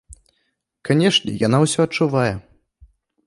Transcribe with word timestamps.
Канешне, 0.89 1.31
яна 1.47 1.57
ўсё 1.65 1.79
адчувае. 1.89 2.31